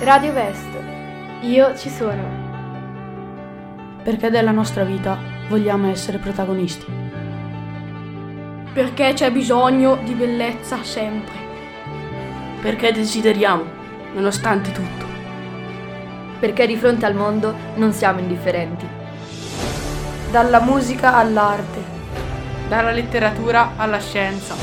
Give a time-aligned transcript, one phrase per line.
[0.00, 0.68] Radio Vest.
[1.42, 2.22] Io ci sono.
[4.02, 5.16] Perché della nostra vita
[5.48, 6.84] vogliamo essere protagonisti.
[8.72, 11.32] Perché c'è bisogno di bellezza sempre.
[12.60, 13.62] Perché desideriamo,
[14.14, 15.06] nonostante tutto.
[16.38, 18.86] Perché di fronte al mondo non siamo indifferenti.
[20.30, 21.82] Dalla musica all'arte.
[22.68, 24.54] Dalla letteratura alla scienza.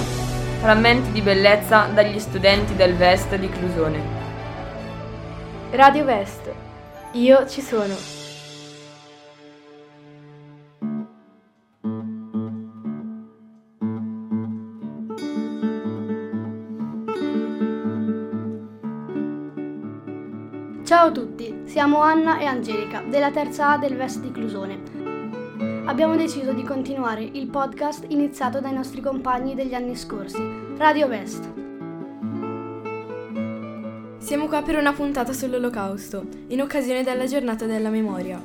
[0.60, 4.21] Frammenti di bellezza dagli studenti del Vest di Clusone.
[5.72, 6.54] Radio Vest.
[7.14, 7.94] Io ci sono.
[20.84, 24.82] Ciao a tutti, siamo Anna e Angelica della terza A del Vest di Clusone.
[25.86, 30.42] Abbiamo deciso di continuare il podcast iniziato dai nostri compagni degli anni scorsi,
[30.76, 31.61] Radio Vest.
[34.32, 38.42] Siamo qua per una puntata sull'Olocausto, in occasione della giornata della memoria.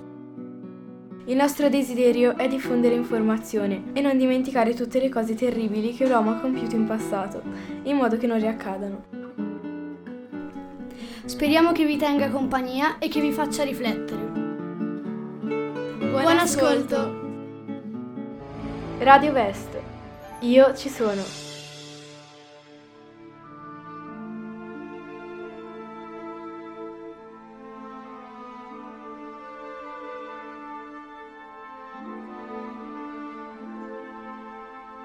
[1.27, 6.33] Il nostro desiderio è diffondere informazione e non dimenticare tutte le cose terribili che l'uomo
[6.33, 7.41] ha compiuto in passato,
[7.85, 9.05] in modo che non riaccadano.
[11.25, 14.23] Speriamo che vi tenga compagnia e che vi faccia riflettere.
[15.41, 17.15] Buon, ascolto!
[18.99, 19.79] Radio Vest.
[20.41, 21.55] Io ci sono.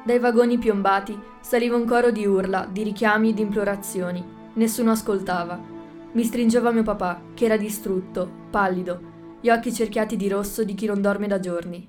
[0.03, 4.23] Dai vagoni piombati saliva un coro di urla, di richiami e di implorazioni.
[4.53, 5.59] Nessuno ascoltava.
[6.13, 8.99] Mi stringeva mio papà, che era distrutto, pallido,
[9.41, 11.88] gli occhi cerchiati di rosso di chi non dorme da giorni.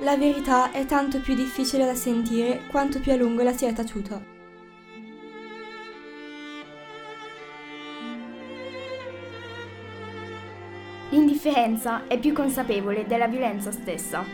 [0.00, 3.72] La verità è tanto più difficile da sentire quanto più a lungo la si è
[3.72, 4.33] taciuta.
[11.44, 14.24] L'indifferenza è più consapevole della violenza stessa.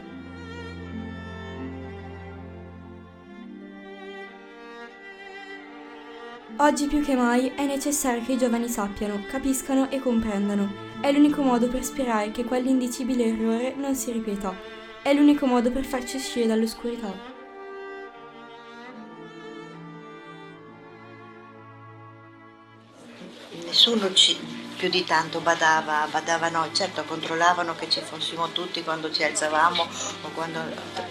[6.58, 10.70] Oggi più che mai è necessario che i giovani sappiano, capiscano e comprendano.
[11.00, 14.54] È l'unico modo per sperare che quell'indicibile errore non si ripeta.
[15.02, 17.29] È l'unico modo per farci uscire dall'oscurità.
[23.64, 24.38] Nessuno ci,
[24.76, 29.82] più di tanto badava, badava noi, certo controllavano che ci fossimo tutti quando ci alzavamo
[30.22, 30.60] o quando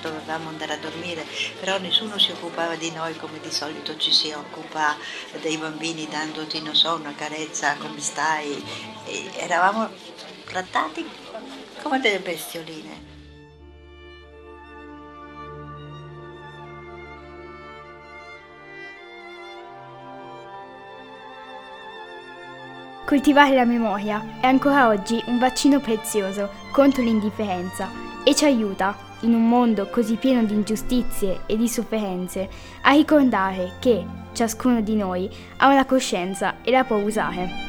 [0.01, 1.25] dovevamo andare a dormire,
[1.59, 4.95] però nessuno si occupava di noi come di solito ci si occupa
[5.41, 8.63] dei bambini dandoti, non so, una carezza, come stai,
[9.05, 9.89] e eravamo
[10.45, 11.07] trattati
[11.81, 13.08] come delle bestioline.
[23.09, 27.89] Coltivare la memoria è ancora oggi un vaccino prezioso contro l'indifferenza
[28.23, 32.47] e ci aiuta, in un mondo così pieno di ingiustizie e di sofferenze,
[32.83, 35.27] a ricordare che ciascuno di noi
[35.57, 37.68] ha una coscienza e la può usare.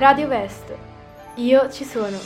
[0.00, 0.74] Radio Vest.
[1.34, 2.16] Io ci sono.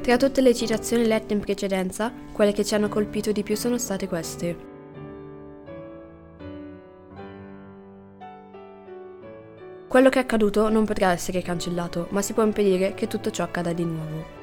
[0.00, 3.76] Tra tutte le citazioni lette in precedenza, quelle che ci hanno colpito di più sono
[3.76, 4.56] state queste.
[9.86, 13.42] Quello che è accaduto non potrà essere cancellato, ma si può impedire che tutto ciò
[13.42, 14.39] accada di nuovo.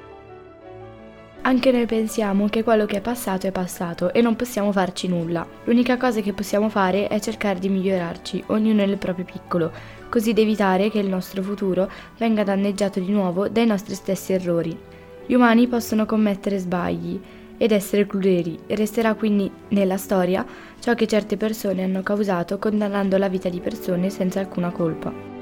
[1.47, 5.47] Anche noi pensiamo che quello che è passato è passato e non possiamo farci nulla.
[5.63, 9.71] L'unica cosa che possiamo fare è cercare di migliorarci, ognuno nel proprio piccolo,
[10.09, 14.77] così da evitare che il nostro futuro venga danneggiato di nuovo dai nostri stessi errori.
[15.25, 17.17] Gli umani possono commettere sbagli
[17.55, 20.45] ed essere crudeli e resterà quindi nella storia
[20.81, 25.36] ciò che certe persone hanno causato condannando la vita di persone senza alcuna colpa.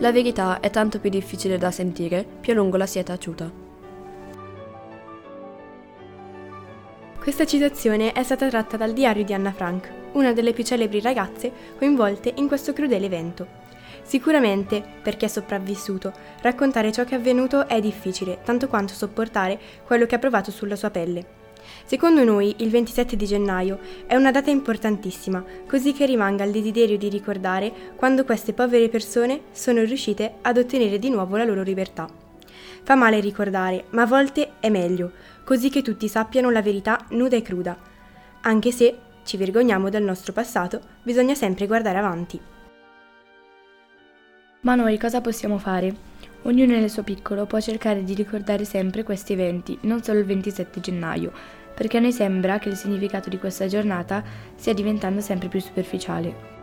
[0.00, 3.50] La verità è tanto più difficile da sentire più a lungo la si è taciuta.
[7.18, 11.52] Questa citazione è stata tratta dal diario di Anna Frank, una delle più celebri ragazze
[11.76, 13.46] coinvolte in questo crudele evento.
[14.02, 19.60] Sicuramente, per chi è sopravvissuto, raccontare ciò che è avvenuto è difficile, tanto quanto sopportare
[19.84, 21.39] quello che ha provato sulla sua pelle.
[21.84, 26.96] Secondo noi il 27 di gennaio è una data importantissima, così che rimanga il desiderio
[26.96, 32.08] di ricordare quando queste povere persone sono riuscite ad ottenere di nuovo la loro libertà.
[32.82, 35.12] Fa male ricordare, ma a volte è meglio,
[35.44, 37.76] così che tutti sappiano la verità nuda e cruda.
[38.42, 42.40] Anche se ci vergogniamo del nostro passato, bisogna sempre guardare avanti.
[44.62, 45.94] Ma noi cosa possiamo fare?
[46.42, 50.80] Ognuno nel suo piccolo può cercare di ricordare sempre questi eventi, non solo il 27
[50.80, 51.32] gennaio,
[51.74, 54.22] perché a noi sembra che il significato di questa giornata
[54.56, 56.58] stia diventando sempre più superficiale.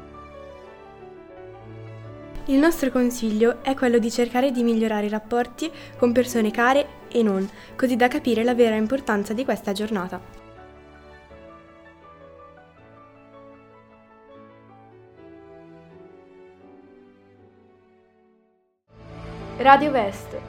[2.45, 7.21] Il nostro consiglio è quello di cercare di migliorare i rapporti con persone care e
[7.21, 10.46] non, così da capire la vera importanza di questa giornata.
[19.67, 20.39] Radio Vest.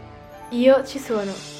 [0.50, 1.57] Io ci sono.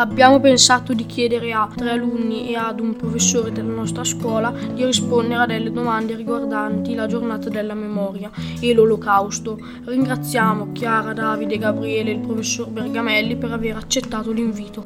[0.00, 4.82] Abbiamo pensato di chiedere a tre alunni e ad un professore della nostra scuola di
[4.82, 8.30] rispondere a delle domande riguardanti la giornata della memoria
[8.60, 9.58] e l'olocausto.
[9.84, 14.82] Ringraziamo Chiara, Davide, Gabriele e il professor Bergamelli per aver accettato l'invito.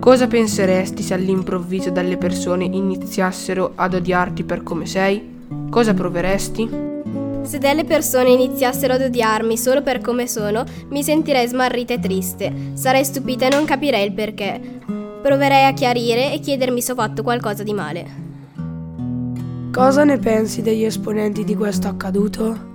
[0.00, 5.22] Cosa penseresti se all'improvviso delle persone iniziassero ad odiarti per come sei?
[5.70, 6.89] Cosa proveresti?
[7.50, 12.52] Se delle persone iniziassero ad odiarmi solo per come sono, mi sentirei smarrita e triste.
[12.74, 14.60] Sarei stupita e non capirei il perché.
[15.20, 18.06] Proverei a chiarire e chiedermi se ho fatto qualcosa di male.
[19.72, 22.68] Cosa ne pensi degli esponenti di questo accaduto?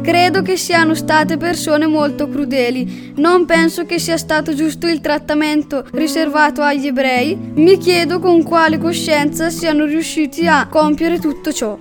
[0.00, 3.12] Credo che siano state persone molto crudeli.
[3.16, 7.36] Non penso che sia stato giusto il trattamento riservato agli ebrei.
[7.36, 11.78] Mi chiedo con quale coscienza siano riusciti a compiere tutto ciò.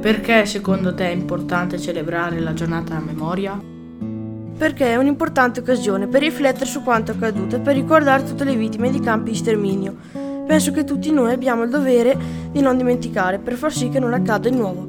[0.00, 3.60] Perché secondo te è importante celebrare la giornata della memoria?
[4.56, 8.92] Perché è un'importante occasione per riflettere su quanto accaduto e per ricordare tutte le vittime
[8.92, 9.96] di campi di sterminio.
[10.46, 12.16] Penso che tutti noi abbiamo il dovere
[12.52, 14.86] di non dimenticare per far sì che non accada di nuovo.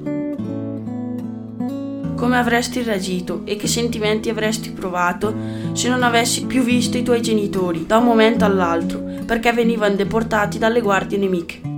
[2.15, 5.33] Come avresti reagito e che sentimenti avresti provato
[5.71, 10.59] se non avessi più visto i tuoi genitori da un momento all'altro perché venivano deportati
[10.59, 11.68] dalle guardie nemiche?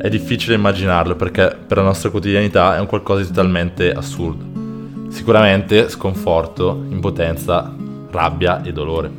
[0.00, 5.10] È difficile immaginarlo perché per la nostra quotidianità è un qualcosa di totalmente assurdo.
[5.10, 7.74] Sicuramente sconforto, impotenza,
[8.08, 9.10] rabbia e dolore.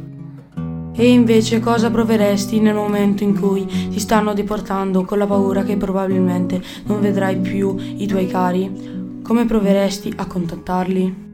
[0.96, 5.76] E invece cosa proveresti nel momento in cui ti stanno deportando con la paura che
[5.76, 9.20] probabilmente non vedrai più i tuoi cari?
[9.22, 11.28] Come proveresti a contattarli?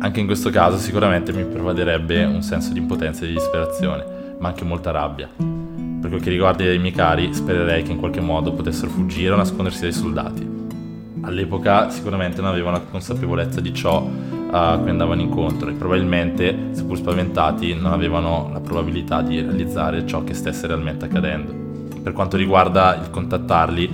[0.00, 4.48] Anche in questo caso sicuramente mi pervaderebbe un senso di impotenza e di disperazione, ma
[4.48, 5.57] anche molta rabbia.
[6.08, 9.36] Per quel che riguarda i miei cari, spererei che in qualche modo potessero fuggire o
[9.36, 10.48] nascondersi dai soldati.
[11.20, 14.08] All'epoca sicuramente non avevano consapevolezza di ciò
[14.50, 20.24] a cui andavano incontro e probabilmente, seppur spaventati, non avevano la probabilità di realizzare ciò
[20.24, 21.52] che stesse realmente accadendo.
[22.02, 23.90] Per quanto riguarda il contattarli,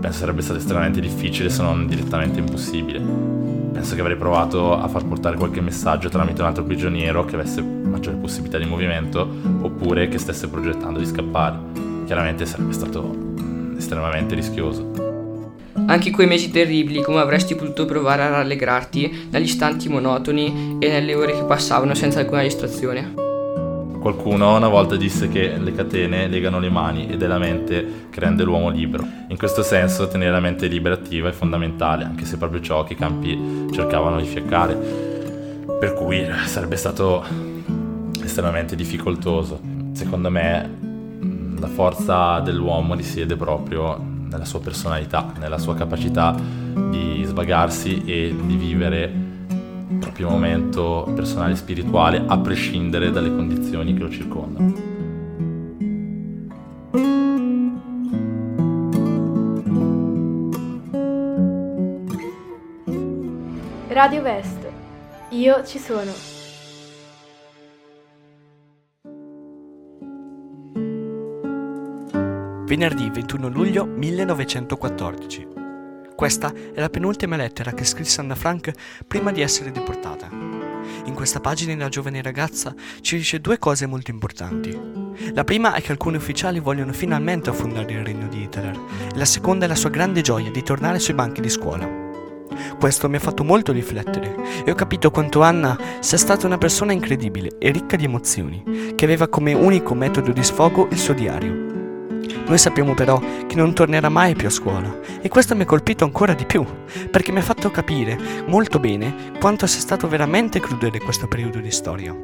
[0.00, 3.42] penso sarebbe stato estremamente difficile se non direttamente impossibile
[3.72, 7.81] penso che avrei provato a far portare qualche messaggio tramite un altro prigioniero che avesse
[7.92, 9.28] maggiore possibilità di movimento
[9.60, 11.58] oppure che stesse progettando di scappare.
[12.06, 15.12] Chiaramente sarebbe stato mm, estremamente rischioso.
[15.86, 21.14] Anche quei mesi terribili, come avresti potuto provare a rallegrarti negli istanti monotoni e nelle
[21.14, 23.14] ore che passavano senza alcuna distrazione?
[24.02, 28.20] Qualcuno una volta disse che le catene legano le mani ed è la mente che
[28.20, 29.06] rende l'uomo libero.
[29.28, 32.82] In questo senso tenere la mente libera e attiva è fondamentale, anche se proprio ciò
[32.84, 34.74] che i campi cercavano di fiaccare.
[35.78, 37.24] Per cui sarebbe stato
[38.32, 39.60] estremamente difficoltoso.
[39.92, 46.34] Secondo me mm, la forza dell'uomo risiede proprio nella sua personalità, nella sua capacità
[46.90, 49.12] di svagarsi e di vivere
[50.00, 54.90] proprio momento personale e spirituale a prescindere dalle condizioni che lo circondano.
[63.88, 64.70] Radio Vest.
[65.30, 66.31] Io ci sono.
[72.72, 75.46] Venerdì 21 luglio 1914.
[76.16, 78.72] Questa è la penultima lettera che scrisse Anna Frank
[79.06, 80.30] prima di essere deportata.
[80.30, 84.74] In questa pagina la giovane ragazza ci dice due cose molto importanti.
[85.34, 88.74] La prima è che alcuni ufficiali vogliono finalmente affondare il regno di Hitler
[89.12, 91.86] e la seconda è la sua grande gioia di tornare sui banchi di scuola.
[92.78, 96.92] Questo mi ha fatto molto riflettere e ho capito quanto Anna sia stata una persona
[96.92, 101.80] incredibile e ricca di emozioni, che aveva come unico metodo di sfogo il suo diario.
[102.46, 106.04] Noi sappiamo però che non tornerà mai più a scuola e questo mi ha colpito
[106.04, 106.64] ancora di più,
[107.10, 111.70] perché mi ha fatto capire molto bene quanto sia stato veramente crudele questo periodo di
[111.70, 112.14] storia.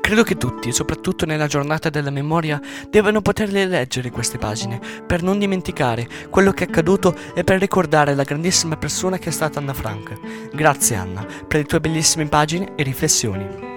[0.00, 5.38] Credo che tutti, soprattutto nella giornata della memoria, devono poterle leggere queste pagine per non
[5.38, 9.74] dimenticare quello che è accaduto e per ricordare la grandissima persona che è stata Anna
[9.74, 10.52] Frank.
[10.54, 13.73] Grazie Anna per le tue bellissime pagine e riflessioni.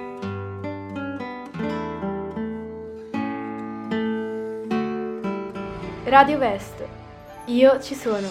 [6.10, 6.88] Radio Vest.
[7.48, 8.30] Io ci sono.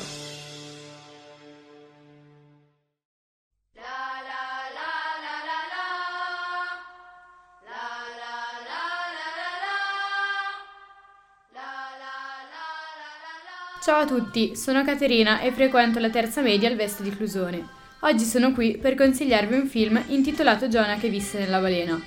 [13.83, 17.63] Ciao a tutti, sono Caterina e frequento la terza media al Veste di Clusone.
[18.01, 22.01] Oggi sono qui per consigliarvi un film intitolato Giona che visse nella balena.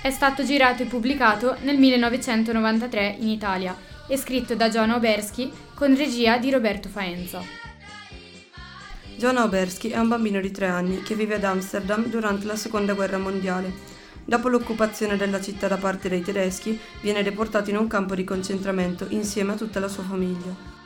[0.00, 5.94] È stato girato e pubblicato nel 1993 in Italia e scritto da Giona Oberski con
[5.96, 7.40] regia di Roberto Faenza.
[9.16, 12.94] Giona Oberski è un bambino di tre anni che vive ad Amsterdam durante la seconda
[12.94, 13.72] guerra mondiale.
[14.24, 19.06] Dopo l'occupazione della città da parte dei tedeschi, viene deportato in un campo di concentramento
[19.10, 20.76] insieme a tutta la sua famiglia.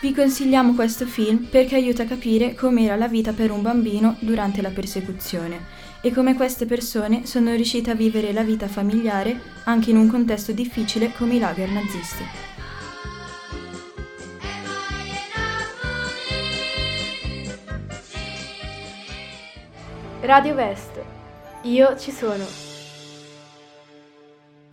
[0.00, 4.60] Vi consigliamo questo film perché aiuta a capire com'era la vita per un bambino durante
[4.60, 9.96] la persecuzione e come queste persone sono riuscite a vivere la vita familiare anche in
[9.96, 12.24] un contesto difficile come i lager nazisti.
[20.22, 21.00] Radio Vest.
[21.62, 22.44] Io ci sono.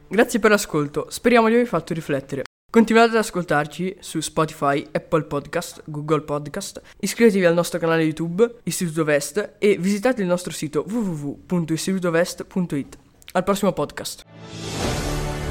[0.07, 2.49] Grazie per l'ascolto, speriamo di avervi fatto riflettere.
[2.71, 9.03] Continuate ad ascoltarci su Spotify, Apple Podcast, Google Podcast, iscrivetevi al nostro canale YouTube, Istituto
[9.03, 12.97] Vest, e visitate il nostro sito www.istitutovest.it.
[13.31, 14.23] Al prossimo podcast.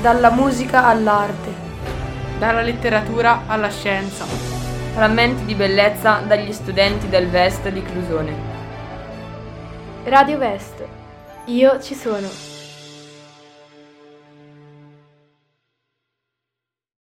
[0.00, 1.50] Dalla musica all'arte.
[2.38, 4.25] Dalla letteratura alla scienza.
[4.25, 8.32] Frammenti di bellezza dagli studenti del Vest di Clusone.
[10.04, 10.87] Radio Vest.
[11.46, 12.58] Io ci sono.